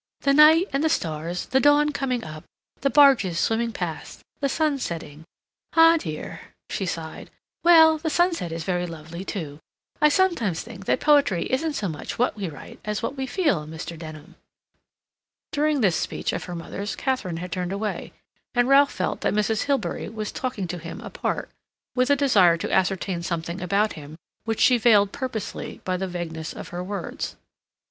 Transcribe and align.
"The 0.21 0.33
night 0.33 0.67
and 0.73 0.83
the 0.83 0.89
stars, 0.89 1.45
the 1.45 1.59
dawn 1.59 1.91
coming 1.91 2.23
up, 2.23 2.43
the 2.79 2.89
barges 2.89 3.37
swimming 3.37 3.71
past, 3.71 4.23
the 4.39 4.49
sun 4.49 4.79
setting.... 4.79 5.25
Ah 5.75 5.97
dear," 5.99 6.41
she 6.71 6.87
sighed, 6.87 7.29
"well, 7.63 7.99
the 7.99 8.09
sunset 8.09 8.51
is 8.51 8.63
very 8.63 8.87
lovely 8.87 9.23
too. 9.23 9.59
I 10.01 10.09
sometimes 10.09 10.63
think 10.63 10.85
that 10.87 11.01
poetry 11.01 11.43
isn't 11.51 11.73
so 11.73 11.87
much 11.87 12.17
what 12.17 12.35
we 12.35 12.49
write 12.49 12.79
as 12.83 13.03
what 13.03 13.15
we 13.15 13.27
feel, 13.27 13.67
Mr. 13.67 13.95
Denham." 13.95 14.37
During 15.51 15.81
this 15.81 15.97
speech 15.97 16.33
of 16.33 16.45
her 16.45 16.55
mother's 16.55 16.95
Katharine 16.95 17.37
had 17.37 17.51
turned 17.51 17.71
away, 17.71 18.11
and 18.55 18.67
Ralph 18.67 18.91
felt 18.91 19.21
that 19.21 19.35
Mrs. 19.35 19.65
Hilbery 19.65 20.09
was 20.09 20.31
talking 20.31 20.65
to 20.69 20.79
him 20.79 20.99
apart, 21.01 21.51
with 21.93 22.09
a 22.09 22.15
desire 22.15 22.57
to 22.57 22.71
ascertain 22.73 23.21
something 23.21 23.61
about 23.61 23.93
him 23.93 24.15
which 24.45 24.61
she 24.61 24.79
veiled 24.79 25.11
purposely 25.11 25.79
by 25.85 25.95
the 25.95 26.07
vagueness 26.07 26.53
of 26.53 26.69
her 26.69 26.83
words. 26.83 27.35